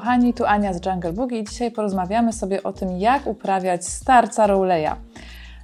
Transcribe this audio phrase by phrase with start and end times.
[0.00, 4.46] kochani, tu Ania z Jungle Boogie i dzisiaj porozmawiamy sobie o tym, jak uprawiać starca
[4.46, 4.90] Rowleya.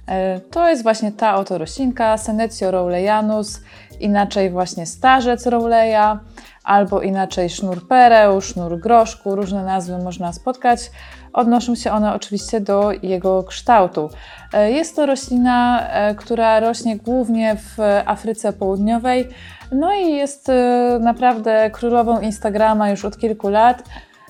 [0.07, 3.59] E, To jest właśnie ta oto roślinka, Senecio rowleyanus,
[3.99, 6.19] inaczej właśnie starzec Rowleya,
[6.63, 10.91] albo inaczej sznur pereł, sznur groszku, różne nazwy można spotkać.
[11.33, 14.09] Odnoszą się one oczywiście do jego kształtu.
[14.53, 19.27] E, Jest to roślina, e, która rośnie głównie w Afryce Południowej,
[19.71, 20.51] no i jest
[20.99, 23.83] naprawdę królową Instagrama już od kilku lat.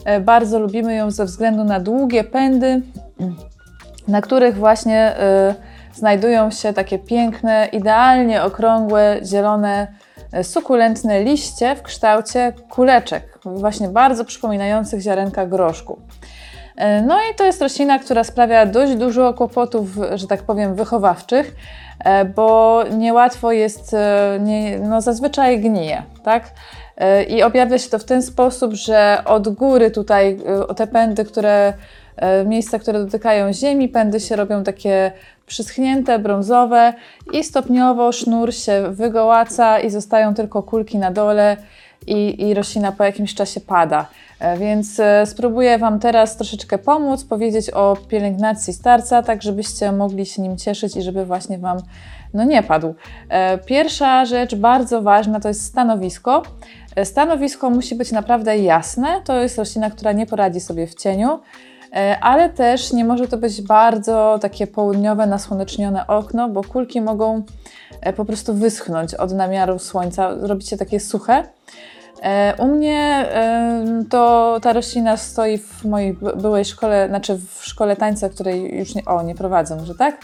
[0.08, 2.82] E, Bardzo lubimy ją ze względu na długie pędy,
[4.08, 5.16] na których właśnie
[5.92, 9.88] y, znajdują się takie piękne, idealnie okrągłe, zielone,
[10.40, 16.00] y, sukulentne liście w kształcie kuleczek, właśnie bardzo przypominających ziarenka groszku.
[17.08, 21.56] No i to jest roślina, która sprawia dość dużo kłopotów, że tak powiem, wychowawczych,
[22.00, 26.44] e, bo niełatwo jest, e, nie, no zazwyczaj gnije, tak?
[26.98, 31.26] E, I objawia się to w ten sposób, że od góry tutaj e, te pędy,
[31.26, 31.74] które
[32.16, 35.12] e, miejsca, które dotykają ziemi, pędy się robią takie
[35.48, 36.94] przyschnięte, brązowe
[37.34, 41.58] i stopniowo sznur się wygołaca i zostają tylko kulki na dole
[42.08, 44.08] i, i roślina po jakimś czasie pada.
[44.40, 50.26] E, Więc e, spróbuję Wam teraz troszeczkę pomóc, powiedzieć o pielęgnacji starca, tak żebyście mogli
[50.26, 51.78] się nim cieszyć i żeby właśnie Wam
[52.34, 52.96] no, nie padł.
[53.30, 56.44] E, Pierwsza rzecz bardzo ważna to jest stanowisko.
[57.04, 59.22] Stanowisko musi być naprawdę jasne.
[59.26, 61.40] To jest roślina, która nie poradzi sobie w cieniu.
[62.22, 67.44] Ale też nie może to być bardzo takie południowe, nasłonecznione okno, bo kulki mogą
[68.16, 71.44] po prostu wyschnąć od namiaru słońca, robić się takie suche.
[72.24, 73.26] E, U mnie
[74.10, 78.96] to ta roślina stoi w mojej by- byłej szkole, znaczy w szkole tańca, której już
[78.96, 80.18] nie, o, nie prowadzę, może tak?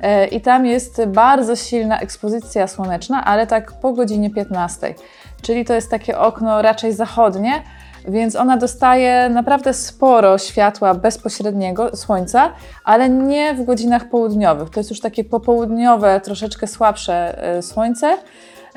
[0.00, 4.94] E, I tam jest bardzo silna ekspozycja słoneczna, ale tak po godzinie 15.
[5.42, 7.62] Czyli to jest takie okno raczej zachodnie,
[8.08, 12.52] więc ona dostaje naprawdę sporo światła bezpośredniego słońca,
[12.84, 14.70] ale nie w godzinach południowych.
[14.70, 18.16] To jest już takie popołudniowe, troszeczkę słabsze e, słońce.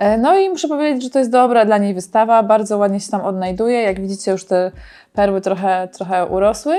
[0.03, 3.11] E, No i muszę powiedzieć, że to jest dobra dla niej wystawa, bardzo ładnie się
[3.11, 3.81] tam odnajduje.
[3.81, 4.71] Jak widzicie, już te
[5.13, 6.75] perły trochę, trochę urosły.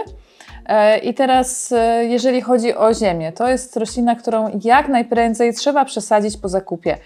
[0.67, 5.85] E, I teraz, e, jeżeli chodzi o ziemię, to jest roślina, którą jak najprędzej trzeba
[5.85, 6.97] przesadzić po zakupie.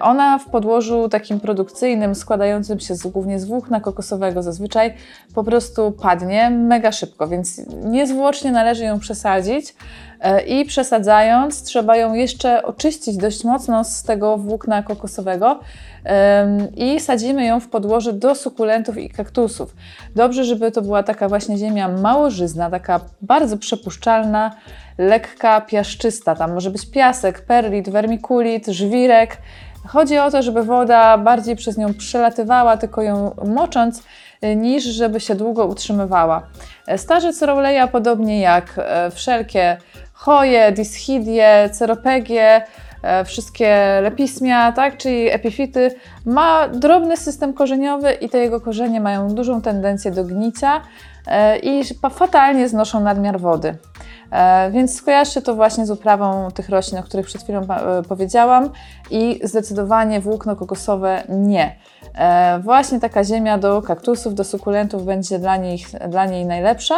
[0.00, 4.94] Ona w podłożu takim produkcyjnym, składającym się z, głównie z włókna kokosowego zazwyczaj,
[5.34, 9.74] po prostu padnie mega szybko, więc niezwłocznie należy ją przesadzić.
[10.20, 15.60] E, I przesadzając, trzeba ją jeszcze oczyścić dość mocno z tego włókna kokosowego
[16.76, 19.76] i sadzimy ją w podłoże do sukulentów i kaktusów.
[20.16, 24.56] Dobrze, żeby to była taka właśnie ziemia małożyzna, taka bardzo przepuszczalna,
[24.98, 26.34] lekka, piaszczysta.
[26.34, 29.36] Tam może być piasek, perlit, wermikulit, żwirek.
[29.86, 34.02] Chodzi o to, żeby woda bardziej przez nią przelatywała, tylko ją mocząc,
[34.44, 36.42] y, niż żeby się długo utrzymywała.
[36.86, 39.76] E, Starzec Rowleya, podobnie jak e, wszelkie
[40.18, 42.62] choje, dischidie, ceropegie,
[43.02, 49.28] e, wszystkie lepismia, tak, czyli epifity, ma drobny system korzeniowy i te jego korzenie mają
[49.28, 50.80] dużą tendencję do gnicia
[51.26, 53.76] e, i fatalnie znoszą nadmiar wody.
[54.32, 57.60] E, Więc skojarzcie to właśnie z uprawą tych roślin, o których przed chwilą
[58.08, 58.70] powiedziałam
[59.10, 61.76] i zdecydowanie włókno kokosowe nie.
[62.60, 66.94] Właśnie taka ziemia do kaktusów, do sukulentów będzie dla, nich, dla niej najlepsza.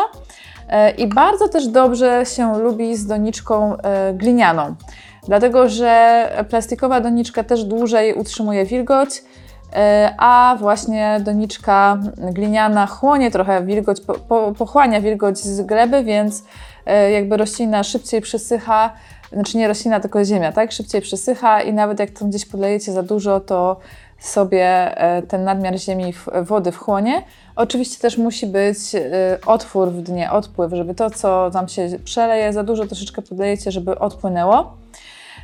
[0.71, 4.75] E, I bardzo też dobrze się lubi z doniczką e, glinianą,
[5.27, 9.23] dlatego że plastikowa doniczka też dłużej utrzymuje wilgoć,
[9.73, 16.45] e, a właśnie doniczka gliniana chłonie trochę wilgoć, po, po, pochłania wilgoć z gleby, więc
[17.13, 18.93] jakby roślina szybciej przysycha,
[19.33, 20.73] znaczy nie roślina, tylko ziemia, tak?
[20.73, 23.77] Szybciej przysycha i nawet jak tam gdzieś podlejecie za dużo, to
[24.21, 27.23] sobie e, ten nadmiar ziemi, wody wchłonie.
[27.57, 32.53] Oczywiście też musi być e, otwór w dnie, odpływ, żeby to, co tam się przeleje
[32.53, 34.77] za dużo, troszeczkę podlejecie, żeby odpłynęło.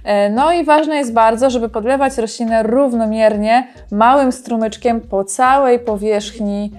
[0.05, 6.73] E, No i ważne jest bardzo, żeby podlewać roślinę równomiernie, małym strumyczkiem po całej powierzchni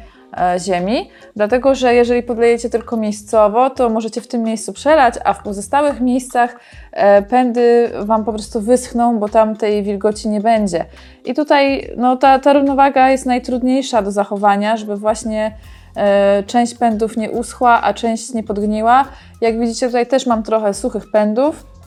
[0.60, 5.44] ziemi, dlatego że jeżeli podlejecie tylko miejscowo, to możecie w tym miejscu przelać, a w
[5.44, 6.56] pozostałych miejscach
[6.92, 10.86] e, pędy Wam po prostu wyschną, bo tam tej wilgoci nie będzie.
[11.26, 15.52] I tutaj no, ta, ta równowaga jest najtrudniejsza do zachowania, żeby właśnie
[15.96, 19.06] e, część pędów nie uschła, a część nie podgniła.
[19.42, 21.78] Jak widzicie, tutaj też mam trochę suchych pędów,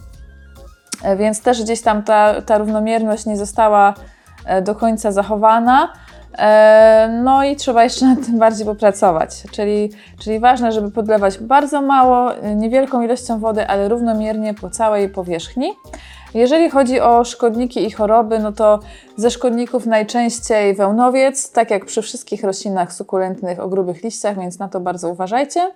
[1.02, 3.94] E, więc też gdzieś tam ta, ta równomierność nie została
[4.44, 5.92] e, do końca zachowana.
[6.40, 9.30] E, No i trzeba jeszcze nad tym bardziej popracować.
[9.52, 15.72] Czyli, czyli ważne, żeby podlewać bardzo mało, niewielką ilością wody, ale równomiernie po całej powierzchni.
[16.34, 18.80] Jeżeli chodzi o szkodniki i choroby, no to
[19.16, 24.68] ze szkodników najczęściej wełnowiec, tak jak przy wszystkich roślinach sukulentnych o grubych liściach, więc na
[24.68, 25.70] to bardzo uważajcie.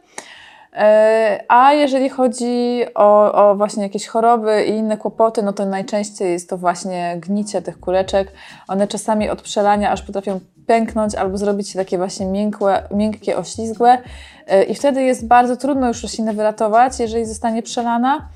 [0.75, 6.33] E, A jeżeli chodzi o, o właśnie jakieś choroby i inne kłopoty, no to najczęściej
[6.33, 8.33] jest to właśnie gnicie tych kuleczek.
[8.69, 13.99] One czasami od przelania aż potrafią pęknąć albo zrobić się takie właśnie miękłe, miękkie, oślizgłe
[14.47, 18.29] E, i wtedy jest bardzo trudno już roślinę wyratować, jeżeli zostanie przelana.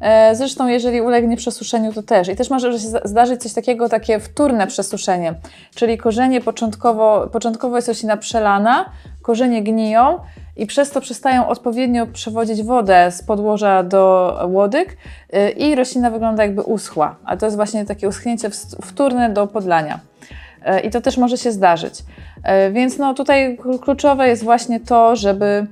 [0.00, 2.28] E, Zresztą, jeżeli ulegnie przesuszeniu, to też.
[2.28, 5.34] I też może się zda- zdarzyć coś takiego, takie wtórne przesuszenie,
[5.74, 8.84] czyli korzenie początkowo, początkowo jest roślina przelana,
[9.22, 10.18] korzenie gniją
[10.56, 14.96] i przez to przestają odpowiednio przewodzić wodę z podłoża do łodyg
[15.34, 17.16] y, i roślina wygląda jakby uschła.
[17.24, 18.50] A to jest właśnie takie uschnięcie
[18.84, 20.00] wtórne do podlania.
[20.64, 21.94] E, I to też może się zdarzyć.
[22.42, 25.66] E, Więc no, tutaj kl- kluczowe jest właśnie to, żeby,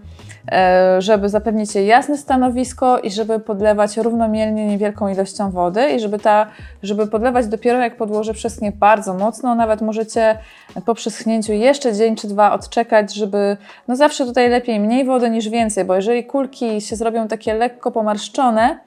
[0.99, 6.46] żeby zapewnić jej jasne stanowisko i żeby podlewać równomiernie niewielką ilością wody i żeby, ta,
[6.82, 9.55] żeby podlewać dopiero jak podłoże przeschnie bardzo mocno.
[9.55, 10.38] Nawet możecie
[10.87, 13.56] po przeschnięciu jeszcze dzień czy dwa odczekać, żeby
[13.88, 17.90] no zawsze tutaj lepiej mniej wody niż więcej, bo jeżeli kulki się zrobią takie lekko
[17.90, 18.79] pomarszczone,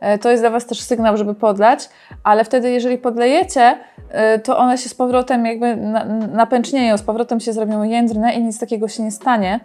[0.00, 1.88] E, to jest dla Was też sygnał, żeby podlać,
[2.24, 3.78] ale wtedy, jeżeli podlejecie,
[4.10, 8.42] e, to one się z powrotem jakby na- napęcznieją, z powrotem się zrobią jędrne i
[8.42, 9.60] nic takiego się nie stanie.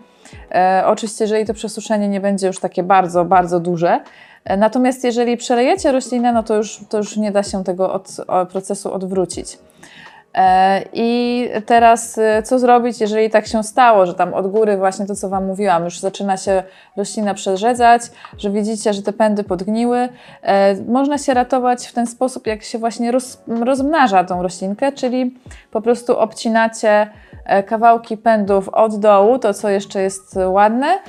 [0.51, 3.99] E, Oczywiście, jeżeli to przesuszenie nie będzie już takie bardzo, bardzo duże.
[4.45, 8.17] E, Natomiast jeżeli przelejecie roślinę, no to już, to już nie da się tego od,
[8.51, 9.57] procesu odwrócić.
[10.33, 15.05] E, I teraz e, co zrobić, jeżeli tak się stało, że tam od góry właśnie
[15.05, 16.63] to, co Wam mówiłam, już zaczyna się
[16.97, 18.01] roślina przerzedzać,
[18.37, 20.09] że widzicie, że te pędy podgniły.
[20.41, 25.35] E, Można się ratować w ten sposób, jak się właśnie roz, rozmnaża tą roślinkę, czyli
[25.71, 27.07] po prostu obcinacie
[27.65, 30.99] kawałki pędów od dołu, to co jeszcze jest ładne,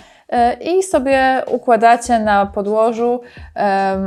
[0.60, 3.20] i sobie układacie na podłożu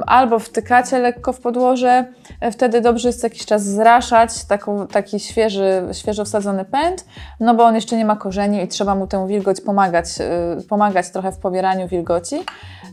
[0.07, 2.06] albo wtykacie lekko w podłoże.
[2.42, 7.06] E, Wtedy dobrze jest jakiś czas zraszać taką, taki świeży, świeżo wsadzony pęd,
[7.39, 11.10] no bo on jeszcze nie ma korzeni i trzeba mu tę wilgoć pomagać, e, pomagać
[11.10, 12.36] trochę w pobieraniu wilgoci.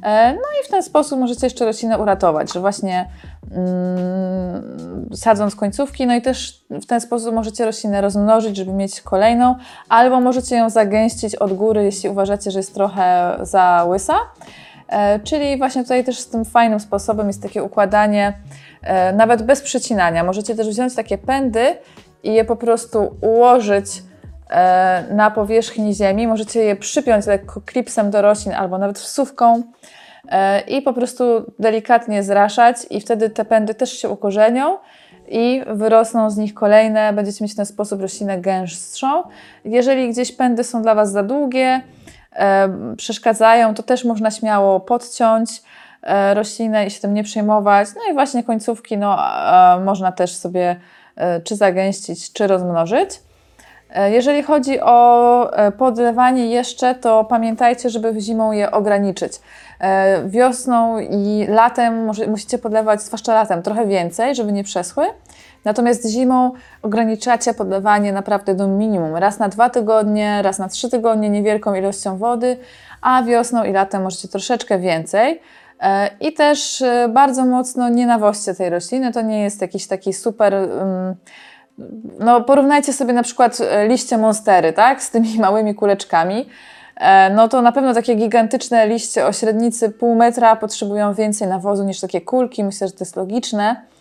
[0.02, 3.08] E, No i w ten sposób możecie jeszcze roślinę uratować, że właśnie
[3.50, 9.54] mm, sadząc końcówki, no i też w ten sposób możecie roślinę rozmnożyć, żeby mieć kolejną,
[9.88, 14.14] albo możecie ją zagęścić od góry, jeśli uważacie, że jest trochę za łysa.
[14.92, 18.32] E, Czyli właśnie tutaj też z tym fajnym sposobem jest takie układanie,
[18.82, 20.24] e, nawet bez przecinania.
[20.24, 21.76] Możecie też wziąć takie pędy
[22.22, 23.86] i je po prostu ułożyć
[24.50, 26.26] e, na powierzchni ziemi.
[26.26, 29.62] Możecie je przypiąć lekko klipsem do roślin albo nawet wsówką
[30.68, 31.24] i po prostu
[31.58, 34.78] delikatnie zraszać i wtedy te pędy też się ukorzenią
[35.28, 37.12] i wyrosną z nich kolejne.
[37.12, 39.22] Będziecie mieć w ten sposób roślinę gęstszą.
[39.64, 41.80] Jeżeli gdzieś pędy są dla Was za długie,
[42.96, 45.62] przeszkadzają, to też można śmiało podciąć
[46.02, 47.88] e, roślinę i się tym nie przejmować.
[47.96, 49.18] No i właśnie końcówki no,
[49.76, 50.76] e, można też sobie
[51.16, 53.10] e, czy zagęścić, czy rozmnożyć.
[53.90, 59.32] E, Jeżeli chodzi o e, podlewanie jeszcze, to pamiętajcie, żeby zimą je ograniczyć.
[59.80, 65.06] E, Wiosną i latem musicie podlewać, zwłaszcza latem, trochę więcej, żeby nie przeschły.
[65.64, 66.52] Natomiast zimą
[66.82, 69.16] ograniczacie podlewanie naprawdę do minimum.
[69.16, 72.56] Raz na dwa tygodnie, raz na trzy tygodnie niewielką ilością wody,
[73.00, 75.40] a wiosną i latem możecie troszeczkę więcej.
[75.82, 79.12] E, I też e, bardzo mocno nie nawoźcie tej rośliny.
[79.12, 80.54] To nie jest jakiś taki super.
[80.54, 80.68] ym,
[82.18, 86.48] no, porównajcie sobie na przykład e, liście monstery, tak, z tymi małymi kuleczkami.
[87.34, 92.00] No to na pewno takie gigantyczne liście o średnicy pół metra potrzebują więcej nawozu niż
[92.00, 92.64] takie kulki.
[92.64, 93.91] Myślę, że to jest logiczne.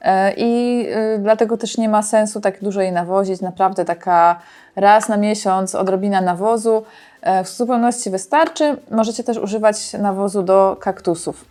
[0.00, 3.40] E, I y, dlatego też nie ma sensu tak dużo jej nawozić.
[3.40, 4.40] Naprawdę taka
[4.76, 6.82] raz na miesiąc odrobina nawozu
[7.22, 8.76] e, w zupełności wystarczy.
[8.90, 11.44] Możecie też używać nawozu do kaktusów.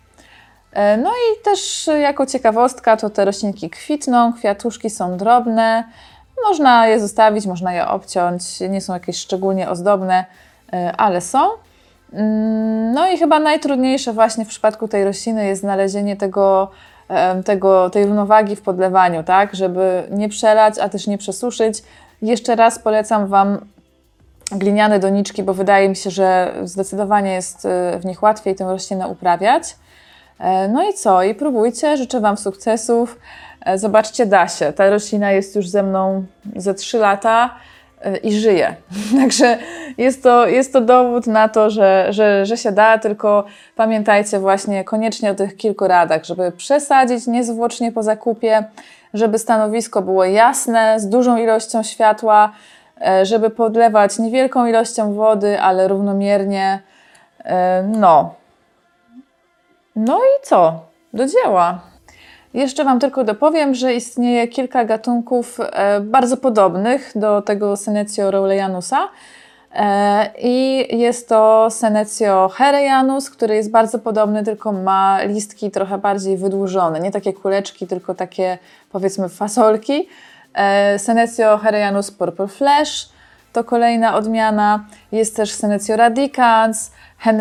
[0.73, 5.83] E, No i też jako ciekawostka to te roślinki kwitną, kwiatuszki są drobne.
[6.47, 10.25] Można je zostawić, można je obciąć, nie są jakieś szczególnie ozdobne,
[10.97, 11.39] ale są.
[12.13, 16.71] Mm, No i chyba najtrudniejsze właśnie w przypadku tej rośliny jest znalezienie tego,
[17.45, 21.83] tego, tej równowagi w podlewaniu, tak, żeby nie przelać, a też nie przesuszyć.
[22.21, 23.57] Jeszcze raz polecam Wam
[24.51, 29.07] gliniane doniczki, bo wydaje mi się, że zdecydowanie jest y, w nich łatwiej tę roślinę
[29.07, 29.75] uprawiać.
[30.39, 31.23] E, No i co?
[31.23, 33.19] I próbujcie, życzę Wam sukcesów.
[33.65, 34.73] E, Zobaczcie, da się.
[34.73, 36.25] Ta roślina jest już ze mną
[36.55, 37.55] ze 3 lata
[38.23, 38.75] i żyje.
[39.21, 39.57] Także
[39.97, 43.43] jest to, jest to dowód na to, że, że, że się da, tylko
[43.75, 48.63] pamiętajcie właśnie koniecznie o tych kilku radach, żeby przesadzić niezwłocznie po zakupie,
[49.13, 52.51] żeby stanowisko było jasne, z dużą ilością światła,
[53.07, 56.79] e, żeby podlewać niewielką ilością wody, ale równomiernie.
[57.45, 58.35] E, No.
[59.95, 60.79] No i co?
[61.13, 61.88] Do dzieła.
[62.53, 69.09] Jeszcze Wam tylko dopowiem, że istnieje kilka gatunków e, bardzo podobnych do tego Senecio rowleyanusa.
[69.75, 76.37] E, I jest to Senecio herejanus, który jest bardzo podobny, tylko ma listki trochę bardziej
[76.37, 76.99] wydłużone.
[76.99, 78.57] Nie takie kuleczki, tylko takie
[78.91, 80.07] powiedzmy fasolki.
[80.53, 83.09] E, Senecio herejanus purple flash
[83.53, 84.85] to kolejna odmiana.
[85.11, 86.91] Jest też Senecio radicans,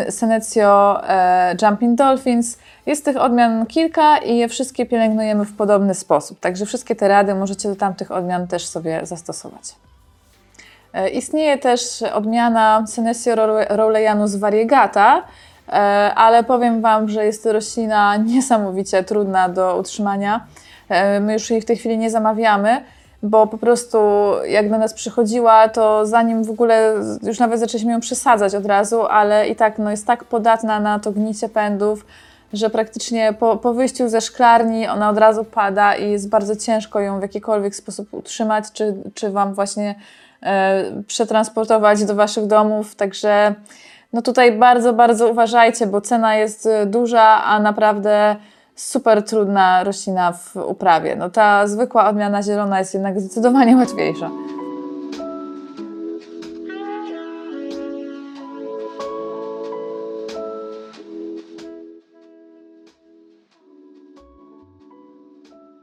[0.09, 2.57] Senecio e, jumping dolphins.
[2.85, 6.39] Jest tych odmian kilka i je wszystkie pielęgnujemy w podobny sposób.
[6.39, 9.75] Także wszystkie te rady możecie do tamtych odmian też sobie zastosować.
[10.93, 13.35] E, Istnieje też odmiana Senecio
[13.69, 15.23] rowleyanus variegata,
[15.67, 15.71] e,
[16.15, 20.45] ale powiem Wam, że jest to roślina niesamowicie trudna do utrzymania.
[20.89, 22.81] E, My już jej w tej chwili nie zamawiamy,
[23.23, 23.97] bo po prostu
[24.47, 29.05] jak do nas przychodziła, to zanim w ogóle już nawet zaczęliśmy ją przesadzać od razu,
[29.05, 32.05] ale i tak no, jest tak podatna na to gnicie pędów,
[32.53, 36.99] że praktycznie po, po wyjściu ze szklarni ona od razu pada i jest bardzo ciężko
[36.99, 39.95] ją w jakikolwiek sposób utrzymać, czy, czy Wam właśnie
[40.43, 42.95] e, przetransportować do Waszych domów.
[42.95, 43.55] Także
[44.13, 48.35] no tutaj bardzo, bardzo uważajcie, bo cena jest e, duża, a naprawdę
[48.79, 51.15] super trudna roślina w uprawie.
[51.15, 54.29] No ta zwykła odmiana zielona jest jednak zdecydowanie łatwiejsza.